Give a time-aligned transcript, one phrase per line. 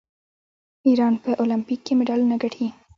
[0.87, 2.67] ایران په المپیک کې مډالونه ګټي.